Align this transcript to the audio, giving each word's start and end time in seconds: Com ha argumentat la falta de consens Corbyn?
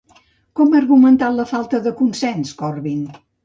Com 0.59 0.73
ha 0.75 0.79
argumentat 0.79 1.37
la 1.41 1.47
falta 1.53 1.85
de 1.87 1.95
consens 2.03 2.59
Corbyn? 2.65 3.09